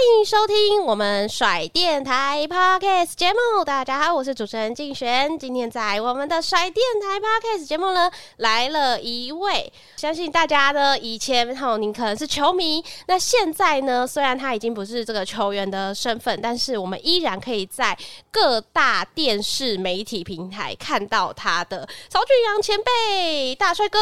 [0.00, 3.62] 欢迎收听我们甩电台 Podcast 节目。
[3.62, 5.38] 大家好，我是主持人静璇。
[5.38, 17.94] 今天在我们的甩电台 Podcast 节目呢，来了一位，相信大家呢以前哈，你可能是球迷，那现在呢，虽然他已经不是这个球员的身份，但是我们依然可以在
[18.30, 23.98] 各大电视媒体平台看到他的曹俊阳前辈大帅哥。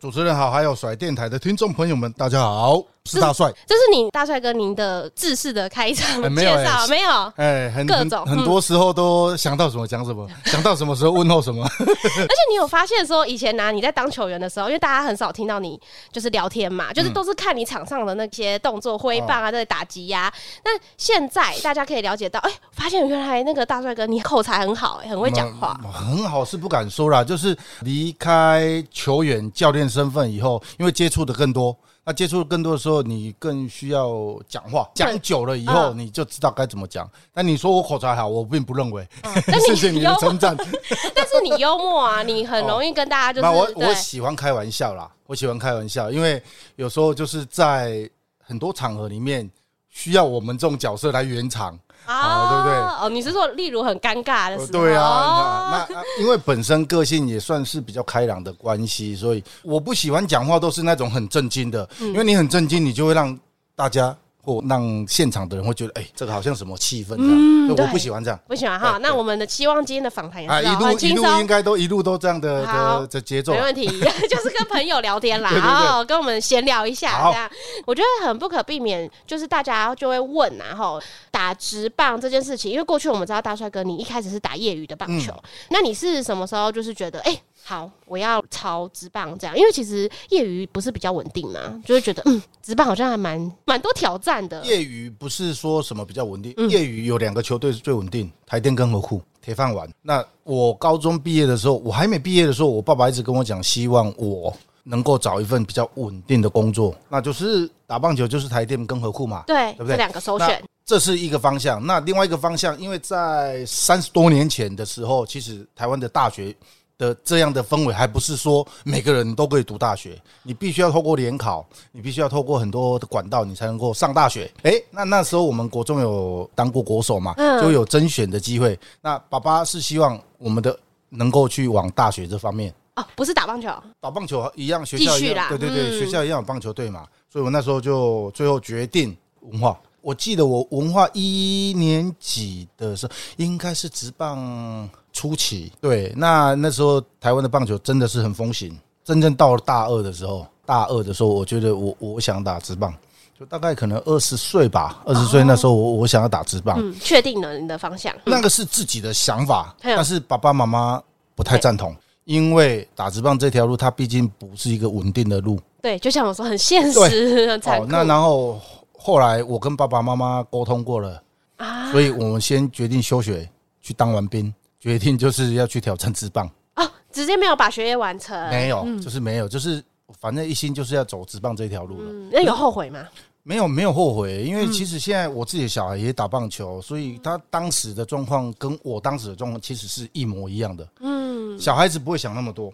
[0.00, 2.82] 主持人好，还有甩电台的听众朋友们，大家好。
[3.10, 7.32] 是大帅，这是你大帅哥您的自式的开场介绍，没有？
[7.36, 11.64] 哎，很各种，很多时候都想到什么讲什么， 想到什么时候问候什么。
[11.80, 15.80] 而且你有发现说，以前呢，你在当球员的时候，因为大家很少听到你
[16.12, 20.32] 就是聊天嘛，就是都是看你场上的那些动作、挥棒啊，在打击呀。
[20.64, 25.78] 那现在大家可以了解到，哎，发现原来那个大帅哥你口才很好，哎，很会讲话。
[25.92, 31.76] 很好是不敢说啦，就是离开球员教练身份以后，因为接触的更多。
[32.04, 34.10] 那接触更多的时候，你更需要
[34.48, 37.08] 讲话，讲久了以后，你就知道该怎么讲。
[37.32, 39.06] 但你说我口才好，我并不认为。
[39.66, 40.56] 谢谢你的称赞。
[41.14, 43.42] 但是你幽默啊，你很容易跟大家就是。
[43.42, 46.42] 那我我喜欢开玩笑啦，我喜欢开玩笑，因为
[46.76, 48.08] 有时候就是在
[48.42, 49.48] 很多场合里面
[49.88, 51.78] 需要我们这种角色来圆场。
[52.06, 52.74] 啊，对不对？
[53.02, 54.66] 哦，你是说，例如很尴尬的时候？
[54.68, 63.38] 对啊，那因为本身个性也算是比较开朗的关系，所以我不喜欢讲话都是那种很震惊的，因为你很震惊，你就会让
[63.74, 64.16] 大家。
[64.42, 68.98] 或让现场的人会觉得，哎，这个好像什么气氛这样，我不喜欢这样，不喜欢哈。
[69.02, 73.86] 那我们的期望今天的访谈也是一路一路应该都一路都这样的的的节奏，没问题，
[74.28, 77.50] 就是跟朋友聊天啦， 然后跟我们闲聊一下这样。
[77.86, 85.32] 我觉得很不可避免，就是大家就会问，然后打直棒这件事情，因为过去我们知道大帅哥你一开始是打业余的棒球，
[85.70, 87.40] 那你是什么时候就是觉得，哎？
[87.62, 94.64] 好，我要朝职棒这样，因为其实业余不是比较稳定嘛，就会觉得嗯，职棒好像还蛮蛮多挑战的。
[94.64, 99.88] 业余不是说什么比较稳定，业余有两个球队是最稳定，台电跟合库铁饭碗。
[100.02, 109.90] 那我高中毕业的时候，我还没毕业的时候，我爸爸一直跟我讲，希望我能够找一份比较稳定的工作，那就是打棒球，就是台电跟和库嘛，对，对不对？
[109.90, 111.86] 这两个首选，这是一个方向。
[111.86, 116.52] 那另外一个方向，因为在三十多年前的时候，其实台湾的大学。
[117.00, 124.52] 的这样的氛围，还不是说每个人都可以读大学，你必须要透过联考，你必须要透过很多的管道，你才能够上大学。
[124.62, 128.78] 哎，那那时候我们国中有当过国手嘛，就有甄选的机会。
[129.00, 130.78] 那爸爸是希望我们的
[131.08, 133.68] 能够去往大学这方面哦，不是打棒球，
[133.98, 137.06] 打棒球一样，学校一样，对对对，学校一样有棒球队嘛。
[137.32, 139.80] 所以我那时候就最后决定文化。
[140.02, 144.88] 我记得我文化一年级的时候，应该是职棒。
[145.12, 148.78] 初期，对，那那时候台湾的棒球真的是很风行。
[149.02, 152.94] 真正到了大二的时候，大二的时候，我觉得我我想打直棒，
[153.36, 158.14] 就大概可能二十岁吧，二十岁那时候我我想要打直棒，嗯，确定了你的方向。
[158.24, 161.02] 那个是自己的想法，但是爸爸妈妈
[161.34, 165.58] 不太赞同，因为打直棒这条路它毕竟不是一个稳定的路。
[165.82, 167.86] 对，就像我说，很现实，很残酷。
[167.86, 168.60] 那然后
[168.96, 171.20] 后来我跟爸爸妈妈沟通过了
[171.56, 173.48] 啊，所以我们先决定休学，
[173.80, 174.54] 去当完兵。
[174.80, 179.82] 决定就是要去挑战职棒哦，直接没有把学业完成，没有，就是没有，就是
[180.18, 182.10] 反正一心就是要走职棒这条路了。
[182.32, 183.06] 那有后悔吗？
[183.42, 190.88] 没有，没有后悔，因为其实现在我自己的小孩也打棒球，所以他当时的状况跟我当时的状况其实是一模一样的。
[191.00, 192.72] 嗯，小孩子不会想那么多，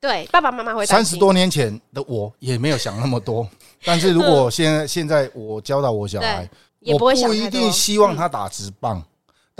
[0.00, 0.84] 对，爸爸妈妈会。
[0.86, 3.48] 三十多年前的我也没有想那么多，
[3.84, 6.48] 但是如果现在现在我教导我小孩，
[6.86, 9.02] 我不一定希望他打直棒。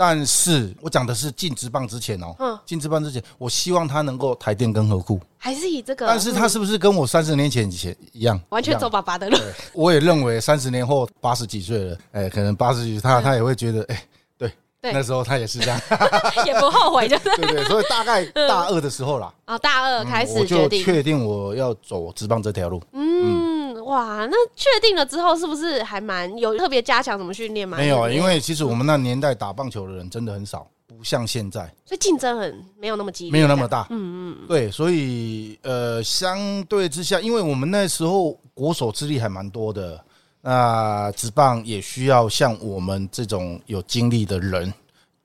[0.01, 6.07] 但是我讲的是进职棒之前哦，嗯，进职棒之前，我希望他能够台电跟合库，还是以这个。
[6.07, 9.37] 但是他是不是跟我三十年前以前一样，完全走爸爸的路？
[9.73, 14.03] 我也认为三十年后八十几岁了，哎，可能八十几，他他也会觉得，哎，
[14.37, 15.77] 对，对，那时候他也是这样，
[16.47, 17.23] 也不后悔，就是。
[17.35, 17.65] 对对。
[17.65, 22.81] 所以大概大二的时候啦，啊，大二开始就确定我要走职棒这条路。
[22.93, 23.48] 嗯，
[23.85, 27.77] 哇，那确定了之后，是不是还蛮有特别加强什么训练吗？
[27.77, 33.87] 没有，因为其实我们那年代打棒球的人真的很少，不像现在，所以竞争很没有那么激烈，没有那么大。
[33.89, 40.03] 嗯嗯，对，所以呃，相对之下，因为我们那时候国手资历还蛮多的。
[40.41, 44.73] 那职棒也需要像我们这种有经历的人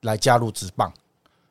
[0.01, 0.91] 来加入职棒，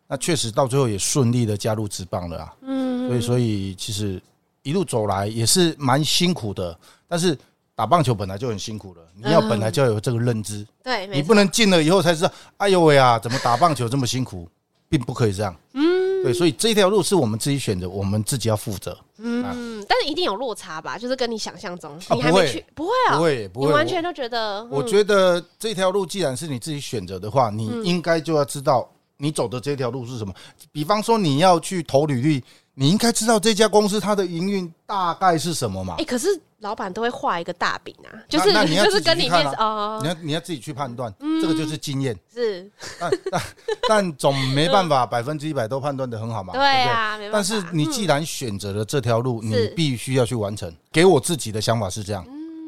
[0.07, 2.55] 那确实到最后也顺利的加入职棒了啊。
[2.61, 4.21] 嗯，所以所以其实
[4.65, 6.77] 一路走来也是蛮辛苦的，
[7.07, 7.39] 但是
[7.77, 14.49] 打棒球本来就很辛苦了，你要本来就要有这个认知，对，你不能进了以后才知道，哎呦喂啊，怎么打棒球这么辛苦，
[14.89, 15.55] 并不可以这样。
[15.75, 18.97] 嗯，对，所以这条路是我们自己选择，我们自己要负责。
[19.19, 20.97] 嗯，但是一定有落差吧？
[20.97, 24.65] 就是跟你想象中，你还没去，不会啊，不会，不会，你完全都觉得。
[24.67, 30.33] 我觉得这条路既然是你自己选择的话，你应该就要知道你走的这条路是什么。
[30.73, 32.43] 比方说你要去投履历，
[32.75, 35.97] 你应该知道这家公司它的营运大概是什么嘛？
[35.99, 36.29] 哎，可是。
[36.61, 42.19] 老板都会画一个大饼啊，就是就是跟里面哦，你要你要自己去判断，这个就是经验。
[42.33, 43.43] 是，但但
[43.87, 46.55] 但总没办法百分之一百都判断的很好嘛。
[46.57, 50.75] 对啊，但是你既然选择了这条路，你必须要去完成。
[50.91, 52.25] 给我自己的想法是这样。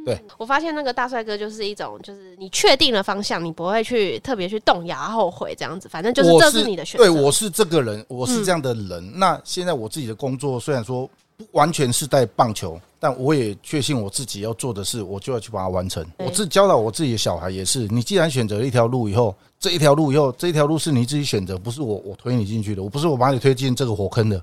[0.07, 5.89] 对，我发现那个大帅哥就是一种，就是你确定了方向，你不会去特别去动摇、后悔这样子。
[5.89, 7.05] 反正就是这是你的选择。
[7.05, 9.19] 对，我是这个人，我是这样的人。
[9.19, 12.81] 那现在我自己的工作虽然说不完全是在棒球。
[12.99, 16.05] 但我也确信我自己要做的事，我就要去把它完成。
[16.17, 24.43] 我自己教导我自己的小孩也是，你既然选择了一条路以后，这一条路以后，这一条路是你自己选择，不是我我推你进去的，我不是我把你推进这个火坑的，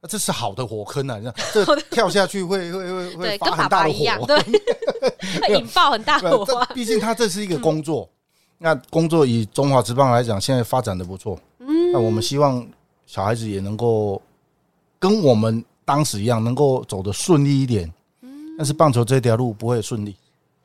[0.00, 1.16] 那这是好的火坑啊！
[1.16, 4.36] 你看，这跳下去会会会会发很大的火，对，
[5.02, 6.66] 会 引爆很大的火。
[6.74, 8.08] 毕竟他这是一个工作，
[8.58, 11.38] 那工作以中华职棒来讲，现在发展的不错。
[11.58, 12.66] 嗯，那我们希望
[13.06, 14.20] 小孩子也能够
[14.98, 17.92] 跟我们当时一样，能够走得顺利一点。
[18.56, 20.14] 但是棒球这条路不会顺利，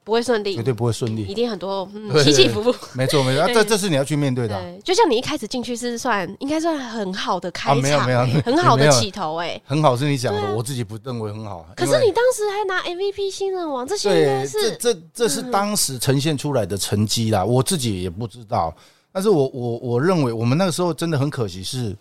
[0.08, 1.86] 不会顺利，绝对不会顺利，一定很多
[2.24, 2.74] 起起伏伏。
[2.94, 4.58] 没错没错，这这是你要去面对的。
[4.82, 11.66] 就像你一开始进去是算应该算很好的开场，没有没有 很好的起头哎，很好是你讲的，我自己不认为很好。
[11.76, 18.74] 可是你当时还拿 MVP 新人王，这些应该是这这是当时呈现出来的成绩啦，我自己也不知道。
[19.12, 21.94] 但是我我我认为我们那个时候真的很可惜，是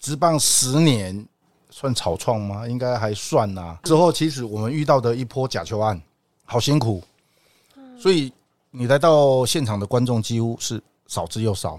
[0.00, 1.24] 职棒十年。
[1.74, 2.68] 算草创吗？
[2.68, 3.78] 应该还算呐、啊。
[3.84, 5.98] 之后其实我们遇到的一波假球案，
[6.44, 7.02] 好辛苦。
[8.02, 8.32] 所以
[8.72, 11.78] 你来到现场的观众几乎是少之又少。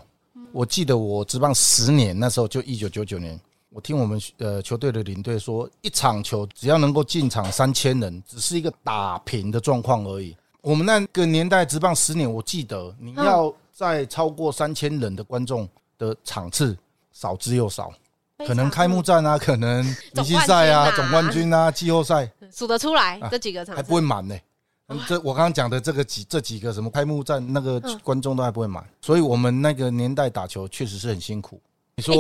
[0.54, 3.38] 我记得我职棒十年那时候就一九九九年，
[3.70, 10.34] 我听我们呃球队的领队说，一场球只要能够进场三千人，只是一个打平的状况而已。
[10.62, 15.68] 我们那个年代职棒十年，我记得你要在超过三千人的观众
[15.98, 16.78] 的场次
[17.12, 17.92] 少之又少。
[18.48, 19.84] 可能开幕战啊，可能
[20.14, 24.36] 明星赛啊，总冠军啊，季后赛数得出来这几个场还不会满呢。
[25.08, 31.62] 这我刚刚讲的这个几这几个什么开幕战那个观众都还不会买，所以我们那个年代打球确实是很辛苦。
[31.96, 32.16] 你说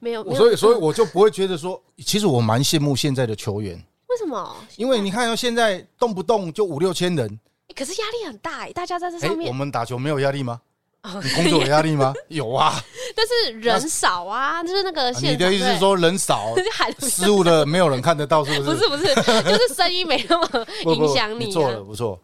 [0.00, 3.76] 没有，所以所以我就不会觉得说，其实我蛮羡慕现在的球员。
[4.08, 4.56] 为什么？
[4.76, 7.38] 因为你看到现在动不动就五六千人，
[7.76, 9.48] 可是压力很大哎，大家在这上面。
[9.48, 10.60] 我们打球没有压力吗？
[11.22, 12.14] 你工作有压力吗？
[12.28, 12.82] 有啊，
[13.14, 15.10] 但是人少啊， 就是那个。
[15.20, 16.54] 你的意思是说人少，
[17.00, 18.88] 失误的没有人看得到，是不是？
[18.88, 21.46] 不是不是，就是声音没那么影响你。
[21.46, 22.18] 不错了，不错。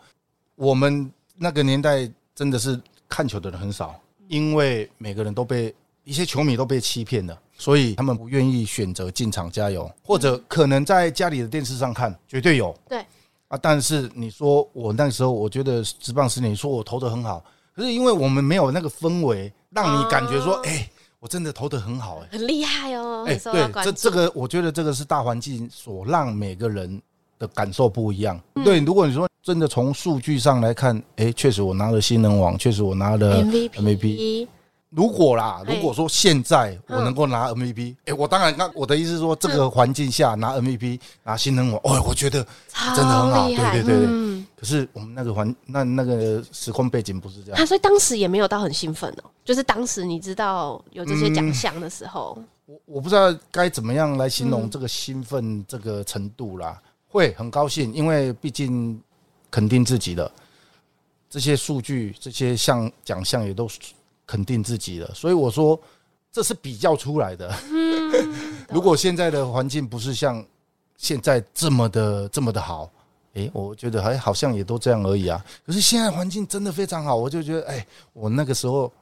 [0.56, 5.74] 我们那个年代真的是看球的人很少，因为每个人都被
[6.04, 12.74] 一些球迷都被欺骗了，所以他们不愿意选择进场加油，或者可能在家里的电视上看，绝对有。
[12.88, 13.04] 对
[13.48, 17.44] 啊，但是你说我那时候，我觉得职棒十年，你说我投的很好。
[17.80, 20.86] 可是因为我们没有那个氛围，让你感觉说，哎，
[21.18, 23.24] 我真的投的很好，哎，很厉害哦。
[23.26, 27.00] 哎，对，这这个我觉得这个是大环境所让每个人
[27.38, 28.38] 的感受不一样。
[28.62, 34.46] 对，如果你说真的从数据上来看，哎，确实我拿了新人王，确实我拿了 MVP。
[34.90, 42.44] 如果啦，如果说现在我能够拿 MVP，哎，我当然，那我的意思是说，这个环境下拿 MVP 拿新人王，哦，我觉得
[42.96, 44.44] 真的很好，对对对对。
[44.56, 49.30] 可是我们那个环那那个时空背景不是这样，所以当时也没有到很兴奋哦。
[49.44, 56.76] 就是当时你知道有这些奖项的时候，我我不知道该怎么样来形容这个兴奋这个程度啦。
[57.08, 59.00] 会很高兴，因为毕竟
[59.50, 60.30] 肯定自己的
[61.28, 63.68] 这些数据，这些项奖项也都。
[64.30, 65.78] 肯定自己了，所以我说
[66.30, 67.52] 这是比较出来的。
[68.70, 70.44] 如果现在的环境不是像
[70.96, 72.88] 现在这么的这么的好，
[73.32, 75.44] 诶，我觉得还好像也都这样而已啊。
[75.66, 78.92] 可是现在环境真的非常好，我就觉得，哎，我那个时候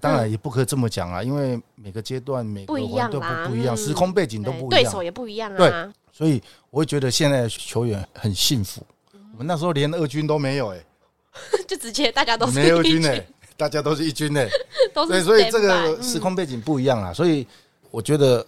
[0.00, 5.56] 当然也不可以这么讲啊，因为每个阶段每个环都不不一样，时空背景都不一样，对手也不一样啊。
[5.56, 8.84] 对，所以我会觉得现在球员很幸福。
[9.32, 10.84] 我们那时候连二军都没有，哎，
[11.68, 13.24] 就直接大家都没二军哎，
[13.62, 14.48] 大家都是一军哎，
[15.08, 17.46] 对，所以这个时空背景不一样啊，所以
[17.92, 18.44] 我觉得。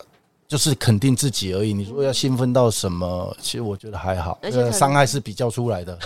[0.47, 1.73] 就是肯定自己而已。
[1.73, 3.35] 你说要兴奋到什么？
[3.41, 4.39] 其实我觉得还好。
[4.43, 5.99] 而且伤害是比较出来的，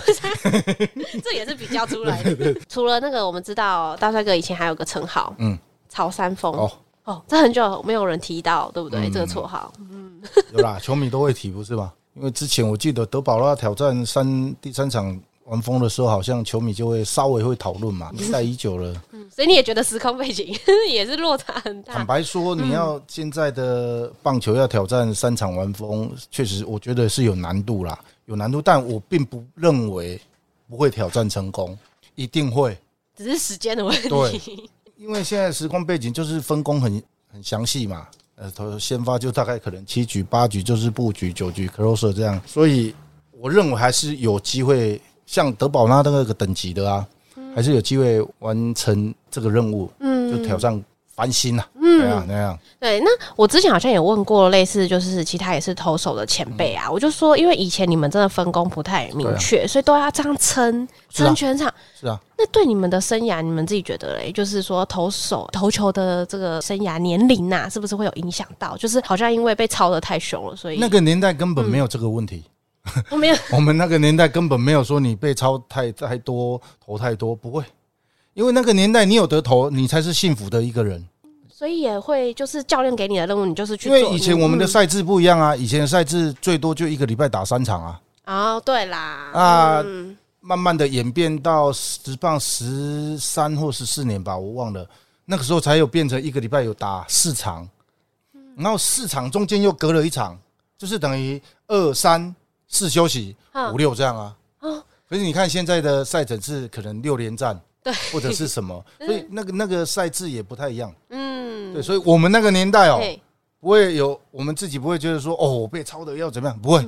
[1.21, 2.55] 这也是比较出来的。
[2.69, 6.53] 除了那个，我们知道大帅哥以前还有个称号，嗯，曹三丰。
[6.53, 6.71] 哦
[7.03, 9.09] 哦，这很久没有人提到，对不对？
[9.11, 10.19] 这个绰号，嗯，
[10.53, 11.91] 有啦，球迷都会提，不是吗？
[12.15, 15.19] 因为之前我记得德保拉挑战三第三场。
[15.49, 18.93] 完封的时候，好像球迷就会稍微会讨论嘛，期待已久了。
[19.11, 20.55] 嗯，所以你也觉得时空背景
[20.87, 21.95] 也是落差很大。
[21.95, 28.61] 坦白说，你要现在的棒球要挑战三场完封，确实我觉得是有难度啦，有难度。
[28.61, 30.21] 但我并不认为
[30.69, 31.75] 不会挑战成功，
[32.13, 32.77] 一定会，
[33.17, 34.07] 只是时间的问题。
[34.07, 34.41] 对，
[34.97, 37.01] 因为现在时空背景就是分工很
[37.33, 42.93] 很详细嘛，呃，先发就大概可能七局、八局就是布局，九局 closer 这样，所以
[43.31, 45.01] 我认为还是有机会。
[45.29, 47.05] 像德保拉那个等级的啊，
[47.53, 50.83] 还是有机会完成这个任务，嗯，就挑战
[51.15, 52.59] 翻新呐，嗯，那样那样。
[52.79, 61.71] 对，那我之前好像也问过类似，就是其他也是投手的前辈啊，我就说，因为以前你们真的分工不太明确，所以都要这样撑撑全场。
[61.93, 64.31] 是啊，那对你们的生涯，你们自己觉得嘞？
[64.31, 68.75] 就是说投手投球的这个生涯年龄呐，是不是会有影响到？
[68.77, 72.43] 就是好像因为被操的太凶了，所以那个年代根本没有这个问题。
[73.09, 77.63] 我没有， 我们那个年代根本没有说你被超太太多投太多，不会，
[78.33, 81.07] 因为那个年代你有得投，你才是幸福的一个人。
[81.47, 83.97] 所以也会就是教练给你的任务，你就是去做。
[83.97, 88.01] 因为以前我们的赛制不一样啊，以前的赛制最多就一个礼拜打三场啊。
[88.25, 89.85] 哦，对啦，啊，
[90.39, 94.87] 慢慢的演变到十棒十三或十四年吧，我忘了，
[95.25, 97.67] 那个时候才有变成一个礼拜有打四场，
[98.55, 100.39] 然后四场中间又隔了一场，
[100.77, 102.33] 就是等于二三。
[102.69, 103.35] 四休息
[103.73, 104.35] 五六这样啊，
[105.09, 113.01] 可是你看现在的赛程是可能六连战，对，或者是什么， 所以那个那个赛制也不太一样，嗯，对，所以我们那个年代哦，
[113.59, 116.87] 不会有我们自己不会觉得说哦，我被超的要怎么样，不会，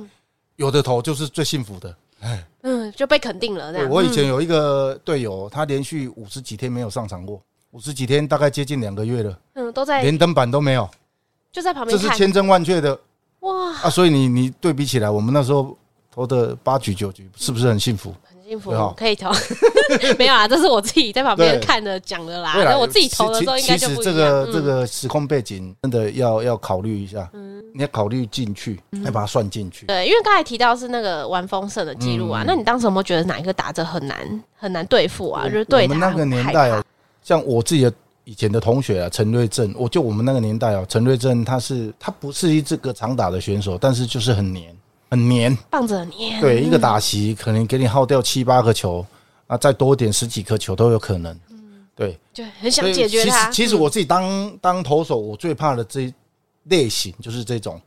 [0.56, 3.72] 有的投就是最幸福的，哎，嗯，就被肯定了。
[3.72, 10.88] 对，我以前有一个队友，他连续五十几天没有上场过，五十几天大概接近两个月了，嗯，都在连登板都没有，
[11.50, 12.96] 就在旁边，这是千真万确的。
[13.42, 13.90] 哇啊！
[13.90, 15.76] 所以你你对比起来，我们那时候
[16.12, 18.14] 投的八局九局，是不是很幸福？
[18.22, 19.30] 很幸福，可以投。
[20.18, 22.54] 没有啊，这是我自己在旁边看的讲的啦。
[22.54, 23.88] 对，我自己投的时候应该就。
[23.88, 29.86] 其实这个这个时空背景真的要要考虑一下，嗯，你要考虑进去，要把它算进去。
[29.86, 35.44] 对，因为刚才提到是那个玩封胜的记录啊，那你当时有没有觉得哪一个打者很难很难对付啊？
[35.46, 36.84] 就是对我们那个年代啊，
[37.24, 37.92] 像我自己的。
[38.24, 44.76] 以前的同学啊，陈瑞正，我就我们那个年代啊，陈瑞正他是他不是一这个长打的选手，但是就是很黏，
[45.10, 46.40] 很黏，棒子很黏。
[46.40, 49.04] 对，一个打席可能给你耗掉七八个球
[49.46, 51.32] 啊，再多点十几颗球都有可能。
[51.50, 53.50] 嗯，对，就很想解决他。
[53.50, 56.12] 其实其实我自己当当投手，我最怕的这
[56.64, 57.80] 类型就是这种。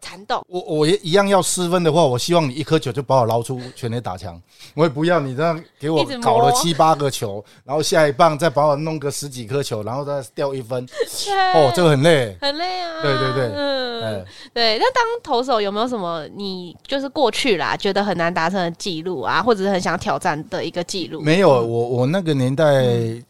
[0.00, 4.40] 缠斗，我我也一样要失分的话，我希望你一颗球就把我捞出全垒打墙，
[4.74, 10.84] 我也不要你这样给我搞了七八个球，然后下一棒再把我弄个十几颗球，然后再掉一分，
[11.54, 13.02] 哦，这个很累，很累啊。
[13.02, 14.78] 对对对，嗯，对。
[14.78, 21.20] 那当投手有没有什么你就是过去啦，觉得很难达成的记录啊，或者是很想挑战的一个记录？
[21.20, 22.84] 没有，我我那个年代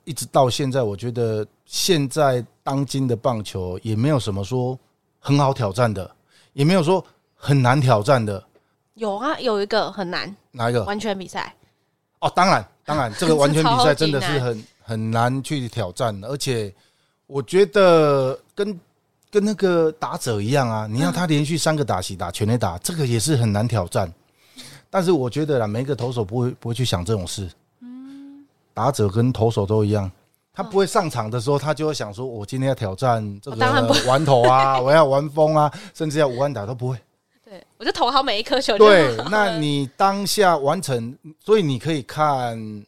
[0.05, 4.79] 一直到现在，我觉得现在当今的棒球也没有什么说
[5.19, 6.09] 很好挑战的。
[6.53, 7.05] 也没有说
[7.35, 8.43] 很难挑战的，
[8.95, 10.85] 有啊，有一个很难，哪一个？
[10.85, 11.55] 完全比赛
[12.21, 16.73] 哦，当然，当然， 这个完全比赛真的是很很难去挑战，而且
[17.27, 18.79] 我觉得跟
[19.31, 24.13] 跟那个打者一样啊，你让他连续三个打席打全垒打，这个也是很难挑战。
[24.91, 27.49] 但是我觉得啦，每一个投手不会不会去想这种事，
[27.81, 30.11] 嗯，打者跟投手都一样。
[30.53, 33.57] 他不会上场的时候，他就会想说：“我今天要挑战这个
[34.07, 36.97] 玩头啊， 我要玩疯啊，甚至要五安打都不会。”
[37.45, 38.77] 对，我就投好每一颗球。
[38.77, 42.85] 对， 那你当下完成，所以你可以看，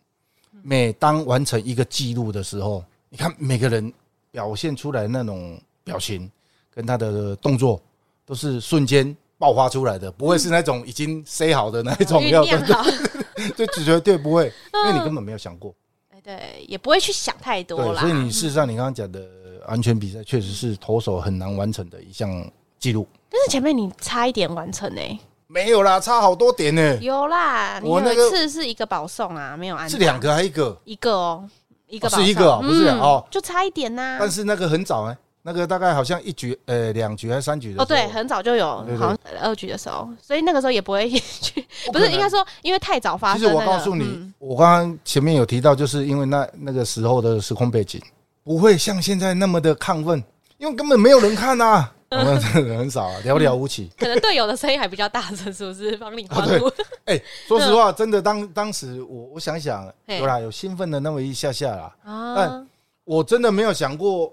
[0.63, 3.93] 每当完成一个记录的时候，你看每个人
[4.31, 6.31] 表现出来那种表情
[6.75, 7.81] 跟他的动作，
[8.27, 12.29] 都是瞬间爆发出来的，不会是那种已经塞好的那一种。
[12.29, 12.45] 要
[13.57, 14.53] 对，就绝对不会，
[14.85, 15.75] 因为你根本没有想过。
[16.23, 18.01] 对，也不会去想太多啦。
[18.01, 19.21] 所以你事实上，你刚刚讲的
[19.67, 22.31] 安全比赛，确实是投手很难完成的一项
[22.79, 23.07] 记录。
[23.29, 25.01] 但是前面你差一点完成呢？
[25.49, 26.97] 没有啦，差好多点呢。
[27.03, 29.91] 有啦，我那个次是一个保送啊，没有安。
[29.91, 30.79] 是两个还一个？
[30.85, 31.49] 一个哦，
[31.89, 34.17] 一个是一个，不是哦，就差一点呐。
[34.19, 43.41] 但是那个很早哎，那个大概好像一局呃两局还是三局的哦，对，很早就有，好像二局的时候，所以那个时候也不会 去，不是应该说因为太早发生。
[43.41, 48.01] 其实我告诉你，我刚刚前面有提到，就是因为那那个时候的时空背景
[48.45, 50.23] 不会像现在那么的亢奋，
[50.59, 51.91] 因为根本没有人看呐。
[52.15, 53.91] 我们很少啊， 寥寥无几。
[53.97, 55.97] 可能队友的声音还比较大声，是不是？
[55.97, 56.71] 帮你 欢呼。
[57.07, 57.19] 哎，
[57.49, 61.97] 说实话，真的当当时我我想想，有啦，有兴奋的那么一下下啦。
[62.05, 62.35] 啊。
[62.37, 62.69] 但
[63.05, 64.31] 我真的没有想过，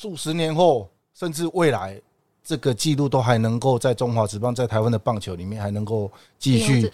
[0.00, 2.00] 数十年后，甚至未来，
[2.42, 6.90] 这个记录都还能够在中华职棒，在台湾的棒球里面还能够继续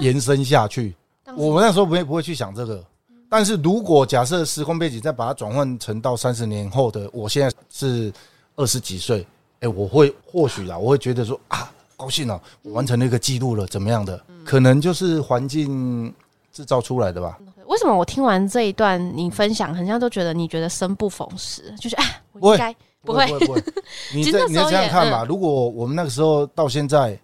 [0.00, 0.92] 延伸下去。
[1.36, 2.84] 我们那时候不会不会去想这个。
[3.30, 8.12] 但是如果假设时空背景再把它转换成到三十年后的，我现在是
[8.56, 9.24] 二十几岁。
[9.60, 14.20] 哎，我会或许啦，我会觉得说啊，高兴了，我完成了一个记录了，怎么样的？
[14.44, 16.12] 可能就是环境
[16.52, 17.38] 制造出来的吧。
[17.68, 23.62] 为什么我听完这一段你分享，很像都觉得你觉得生不逢时，就是啊，我应该不会不会不会。
[24.14, 27.18] 你这你要这样看吧，如果我们那个时候到现在，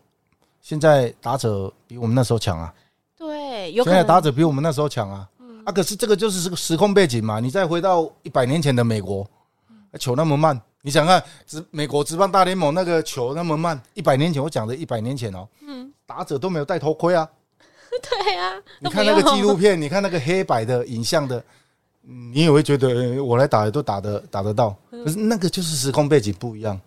[0.60, 2.72] 现在打者比我们那时候强啊。
[3.16, 5.28] 对，有现在打者比我们那时候强啊。
[5.64, 7.40] 啊，可是这个就是这个时空背景嘛。
[7.40, 9.28] 你再回到一百年前的美国，
[9.98, 10.60] 球那么慢。
[10.82, 13.78] 你想看职美国职棒大联盟那个球那么慢？
[13.94, 17.28] 一百年前我讲的，一百年前哦，嗯，打者都没有戴头盔啊。
[17.90, 21.42] 对啊，你看那个纪录片，你看那个黑白的影像的，
[22.32, 24.74] 你也会觉得我来打的都打得打得到。
[24.90, 26.80] 可是那个就是时空背景不一样，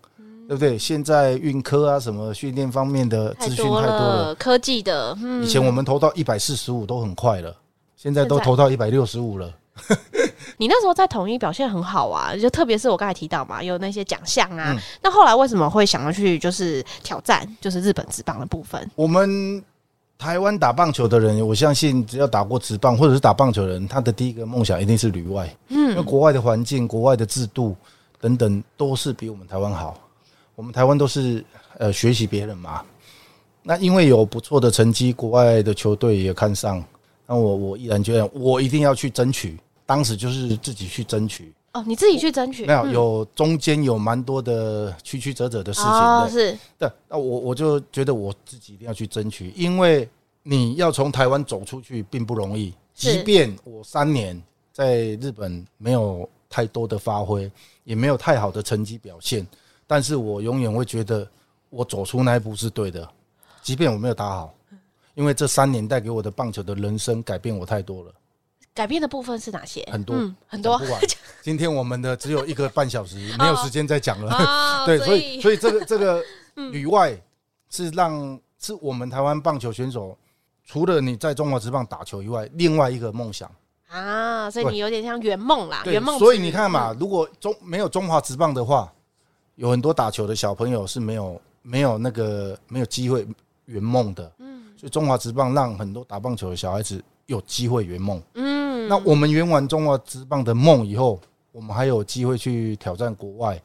[0.48, 0.78] 对不对？
[0.78, 5.16] 现在运科啊什么训练方面的资讯太多了，科技的。
[5.44, 7.56] 以前我们投到一百四十五都很快了，
[7.96, 9.54] 现在都投到一百六十五了。
[10.58, 14.76] 你那时候在统一表现很好啊，就特别是我刚才提到嘛，有那些奖项啊。
[15.02, 18.90] 那后来为什么会想要去就是挑战，就是日本职棒的部分？
[18.96, 19.64] 我们
[20.22, 25.52] 台湾打棒球的人，我相信只要打过职棒或者是打棒球的人，他的第一个梦想一定是旅外。
[25.70, 27.76] 嗯，因为国外的环境、国外的制度
[28.20, 30.00] 等等都是比我们台湾好。
[30.54, 31.44] 我们台湾都是
[31.80, 32.84] 呃学习别人嘛。
[33.64, 36.84] 那因为有不错的成绩，国外的球队也看上。
[37.26, 39.58] 那我我毅然决然，我一定要去争取。
[39.88, 42.66] 当时就是自己去争取哦，你自己去争取？
[42.66, 45.90] 没有，有中间有蛮多的曲曲折折的事情。
[45.90, 46.58] 哦，是。
[46.78, 50.08] 对，那我我就觉得我自己一定要去争取，因为
[50.44, 52.74] 你要从台湾走出去并不容易。
[52.94, 54.40] 即便我三年
[54.74, 57.50] 在日本没有太多的发挥，
[57.86, 59.48] 也没有太好的成绩表现，
[59.88, 61.28] 但是我永远会觉得
[61.70, 63.08] 我走出那一步是对的，
[63.62, 64.54] 即便我没有打好。
[65.14, 68.12] 因为这三年带给我的棒球的人生改变我太多了。
[68.74, 69.88] 改变的部分是哪些？
[69.92, 70.82] 很多，嗯、很多。
[71.42, 74.32] 今天我们的只有一个半小时，没有时间再讲了。
[74.34, 76.24] 哦、 对，所以，所以这个这个
[76.72, 77.20] 旅外
[77.70, 80.18] 是让是我们台湾棒球选手
[80.64, 83.50] 除了你在中华职棒打球以外，另外一个梦想
[83.88, 84.50] 啊。
[84.50, 86.18] 所以你有点像圆梦啦，圆梦。
[86.20, 88.92] 所以你看嘛，如果中没有中华职棒的话，
[89.56, 93.28] 有很多打球的小朋友是没有没有那个没有机会
[93.66, 94.32] 圆梦的。
[94.40, 98.20] 嗯所以中华职棒让很多打棒球的小孩子有机会圆梦。
[98.34, 98.51] 嗯，
[98.88, 101.20] 那我们圆完中华职棒的梦以后，
[101.52, 103.62] 我们还有机会去挑战国外，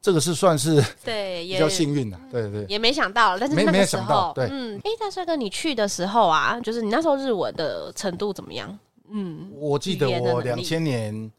[0.00, 2.18] 这个是算是对 比较幸运的。
[2.30, 8.78] 对对，也没想到，但是那个时候，对，嗯，哎，大帅哥，你去的时候啊，就是你那时候日文的程度怎么样？
[9.08, 11.30] 嗯，我记得我两千年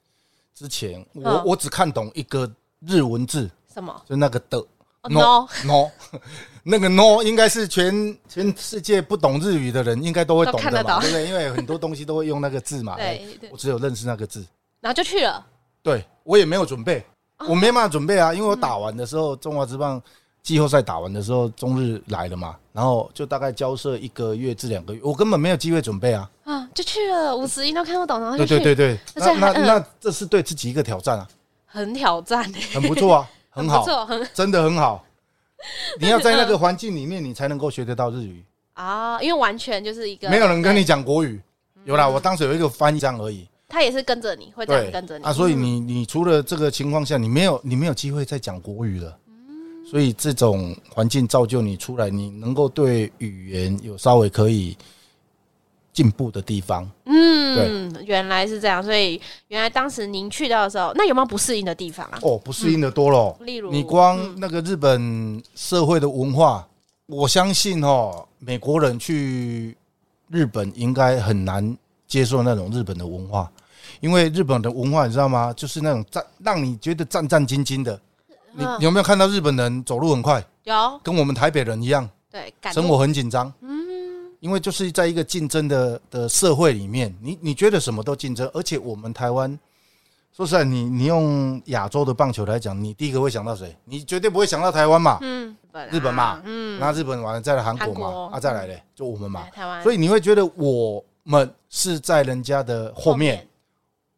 [0.54, 4.02] 之前，我我只看懂一个日文字，什么？
[4.08, 4.63] 就那个的。
[5.09, 5.89] No no，
[6.63, 11.25] 那个 no 应该是全全世界不懂日语的人应该都会懂的嘛，对不对？
[11.29, 12.95] 因为很多东西都会用那个字嘛。
[12.95, 14.45] 对，我只有认识那个字，
[14.79, 15.43] 然后就去了。
[15.81, 17.03] 对，我也没有准备，
[17.47, 19.99] 我没办法准备啊，因为我打完的时候，中华之棒
[20.43, 26.29] 季后赛打完的时候，中日来了嘛，然后就大概交涉一个月至两个月，我根本没有机会准备啊。
[26.43, 31.27] 啊，就去了，五十音都看不懂，然后对对对对，那那那这是对自己一个挑战啊，
[31.65, 33.27] 很挑战，很不错啊。
[33.51, 33.85] 很好，
[34.33, 35.05] 真的很好。
[36.01, 39.21] 你要在那个环境里面，你才能够学得到日语啊！
[39.21, 41.39] 因为完全就是一个没有人跟你讲国语，
[41.83, 43.47] 有啦，我当时有一个翻译这样而已。
[43.69, 45.31] 他也是跟着你，会这样跟着你啊。
[45.31, 49.15] 所以你你除了这个情况下，你没有你没有机会再讲国语了。
[49.89, 54.77] 所以这种环境造就你出来，你能够对语言有稍微可以。
[55.93, 62.17] 进步的地方，嗯，对，原来是这样，所以原来当时您去到的时候，那有没有不适应的地方啊？
[62.21, 66.65] 哦，不适应的多了，例如你光那个日本社会的文化，
[67.08, 69.75] 我相信哦，美国人去
[70.30, 71.77] 日本应该很难
[72.08, 73.51] 接受那种日本的文化，
[73.99, 75.54] 因为日本的文化你知道吗？
[75.54, 77.99] 就是那种战，让你觉得战战兢兢的。
[78.54, 80.41] 你你有没有看到日本人走路很快？
[80.63, 83.51] 有，跟我们台北人一样，对，生活很紧张。
[83.62, 83.81] 嗯。
[84.41, 89.58] 因为就是在一个竞争的的社会里面，你你觉得什么都竞争，而且我们台湾
[90.36, 93.77] 说实在，你你用亚洲的棒球来讲，你第一个会想到谁？
[93.86, 95.56] 你绝对不会想到台湾嘛，嗯，
[95.91, 99.84] 日本嘛，嗯，那日本完了再来韩国嘛，啊，再来嘞，就我们嘛，台湾。
[99.84, 103.47] 所以你会觉得我们是在人家的后面，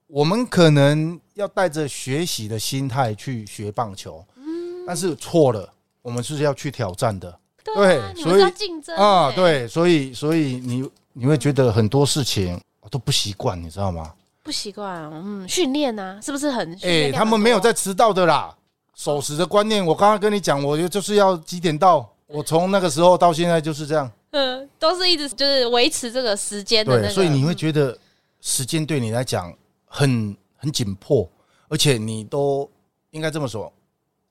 [0.07, 5.67] 我们可能要带着学习的心态去学棒球，嗯，但是错了，
[6.01, 14.13] 我们是要去挑战的，对，所以竞争啊，对，所以所以你你会觉得很多事情都不习惯，你知道吗？
[14.43, 16.73] 不习惯，嗯，训练啊，是不是很？
[16.81, 18.53] 哎、欸，他们没有在迟到的啦，
[18.93, 19.83] 守时的观念。
[19.85, 27.07] 我刚刚跟你讲，我就是要几点到，我从那个时候到现在就是这样，嗯，都是一直就是维持这个时间的、那个。
[27.07, 27.97] 对，所以你会觉得
[28.41, 29.53] 时间对你来讲
[29.85, 31.25] 很很紧迫，
[31.69, 32.69] 而且你都
[33.11, 33.71] 应该这么说，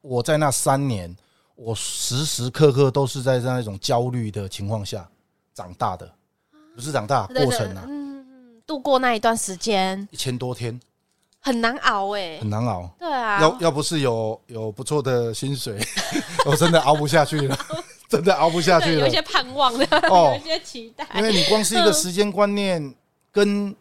[0.03, 1.17] 我在那三年，
[1.55, 5.09] 我时时刻刻都是在那种焦虑的情况下
[5.55, 6.11] 长大的，
[6.75, 7.85] 不是长大过程啊。
[7.87, 8.03] 嗯
[8.65, 10.81] 度过那一段时间，一千多天，
[11.41, 12.89] 很难熬哎、欸，很难熬。
[12.97, 15.79] 对啊，要要不是有有不错的薪水，
[16.47, 17.59] 我真的熬不下去了，
[18.09, 19.01] 真的熬不下去了。
[19.01, 21.07] 有一些盼望的，哦、有一些期待。
[21.17, 22.95] 因为你光是一个时间观念
[23.33, 23.75] 跟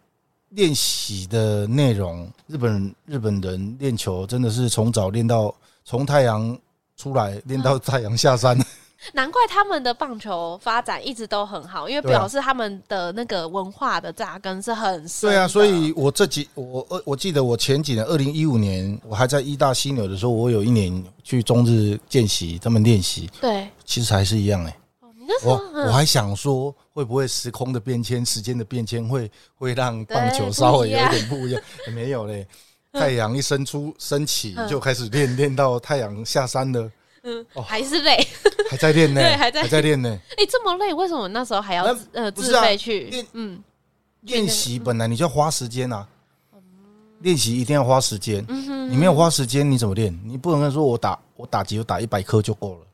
[0.50, 5.54] 练习的内容，日本日本人练球真的是从早练到
[5.86, 6.58] 从太阳
[7.02, 8.56] 出来练到太阳下山。
[9.14, 15.28] 难怪他们的棒球发展一直都很好，因为表示他们的那个文化的扎根是很深。
[15.28, 23.28] 对啊，所以我这几我我我记得我前几年，二零一五年我还在医大犀牛的时候，我有一年去中日见习，他们练习。
[23.42, 24.78] 对，其实还是一样哎、
[25.44, 31.62] 我我还想说，会不会时空的变迁、时间的变迁会会让棒球稍微有一点不一样？
[31.88, 32.46] 也 没有嘞，
[32.94, 36.92] 太阳一升出升起就开始练，练到太阳下山了。
[37.24, 38.28] 嗯，还是累，
[38.70, 40.10] 还在练呢， 对，还在还在练呢。
[40.38, 43.28] 哎，这么累，为什么那时候还要呃自费去练？
[43.34, 43.64] 嗯，
[44.22, 46.08] 练习本来你就要花时间啊，
[47.20, 48.44] 练习一定要花时间。
[48.48, 50.20] 嗯哼，你没有花时间，你怎么练？
[50.26, 52.88] 你不能说我打我打击我打一百颗就够了，嗯，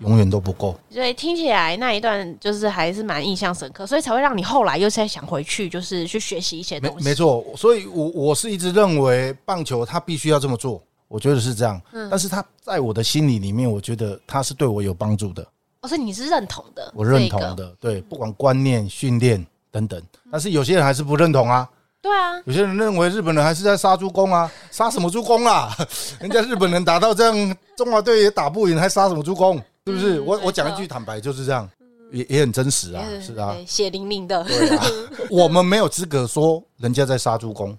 [0.00, 0.78] 永远都不够。
[0.90, 7.04] 所以听起来那一段就是还是蛮印象深刻，所以才会让你后来又再想回去，就是去学习一些东西。
[7.04, 10.82] 没没错，所以我我是一直认为棒球它必须要这么做。
[11.06, 15.46] 我觉得是这样，嗯，但是他在我的心里里面，我觉得他是对我有帮助的。
[15.82, 20.02] 哦，所以你是认同的，我认同的，对，不管观念、训练等等。
[20.32, 21.68] 但是有些人还是不认同啊。
[22.02, 25.70] 对啊，有些人认为日本人还是在杀猪工啊，杀什么猪工啊？
[26.18, 29.62] 人家日本人打到这样，中华队也打不赢，还杀什么猪工？
[29.86, 30.20] 是不是？
[30.20, 31.68] 我我讲一句坦白，就是这样，
[32.10, 34.42] 也也很真实啊，是啊，血淋淋的。
[34.44, 34.86] 对啊，
[35.30, 37.76] 我们没有资格说人家在杀猪工，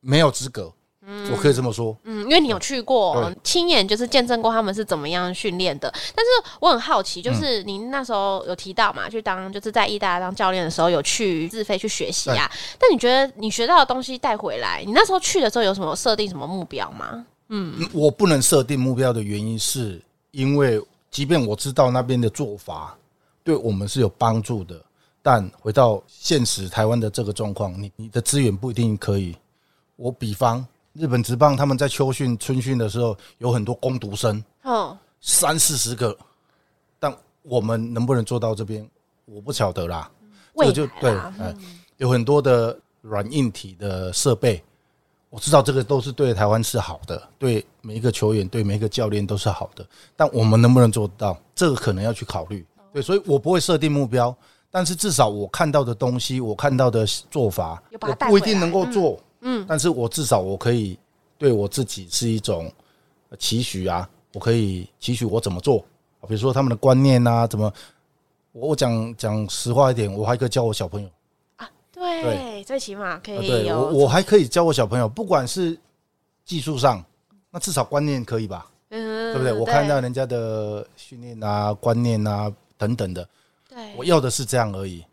[0.00, 0.72] 没有资格。
[1.10, 5.90] 嗯我可以这么说，嗯，因为你有去过，亲眼就是见证过他们是怎么样训练的。
[6.14, 12.50] 但是我很好奇，就是您那时候有提到嘛，去当就是在意大利当教练的时候，有去自费去学习啊。
[12.78, 17.24] 但你觉得你学到的东西带回来，你那时候去的时候有什么设定什么目标吗？
[17.48, 19.98] 嗯，我不能设定目标的原因是
[20.32, 20.78] 因为，
[21.18, 22.96] 即便我知道那边的做法
[23.42, 24.80] 对我们是有帮助的，
[25.20, 29.36] 但回到现实台湾的这个状况，你你的资源不一定可以。
[29.96, 30.64] 我比方。
[30.92, 36.16] 日本职棒他们在秋训、春训的时候有很多工读生，哦，三四十个，
[37.00, 38.88] 但我们能不能做到这边，
[39.24, 40.08] 我不晓得啦。
[40.56, 41.52] 这个就对，哎，
[41.96, 44.62] 有很多的软硬体的设备，
[45.30, 49.86] 我知道这个都是对台湾是好的，对每一个球员、对每一个教练都是好的。
[50.16, 52.64] 但我们能不能做到，这个可能要去考虑。
[52.92, 54.34] 对，所以我不会设定目标，
[54.70, 59.20] 但是至少我看到的东西，我看到的做法，我不一定能够做。
[59.40, 60.98] 嗯，但是我至少我可以
[61.36, 62.72] 对我自己是一种
[63.38, 65.78] 期许啊，我可以期许我怎么做，
[66.26, 67.70] 比如说他们的观念啊，怎么
[68.52, 71.12] 我讲讲实话一点，我还可以教我小朋友啊，
[71.98, 75.78] 对，对最起码可以我我还可以教我小朋友，不管是
[76.44, 77.04] 技术上，
[77.50, 79.52] 那至少观念可以吧，嗯，对不对？
[79.52, 83.28] 我看到人家的训练啊、观念啊等等的，
[83.68, 85.04] 对，我要的是这样而已，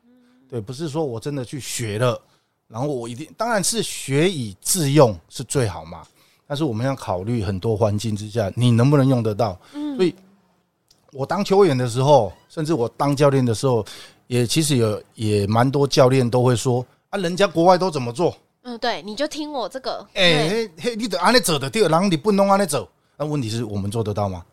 [0.50, 2.21] 对，不是说我真的去学了。
[2.67, 6.02] 然后我一定，当然是学以致用是最好嘛。
[6.48, 9.56] 但是我们要考虑很多环境之下，你能不能用得到？
[9.74, 10.13] 嗯，所以
[11.12, 13.86] 我当球员的时候，甚至我当教练的时候，
[14.28, 18.36] 也其实有也蛮多教练都会说啊，人家国外都怎么做？
[18.64, 20.06] 嗯，对，你就听我这个。
[20.14, 22.88] 哎，嘿，嘿，你得按那走的，掉，然后你不能按那走。
[23.18, 24.44] 那问题是我们做得到吗？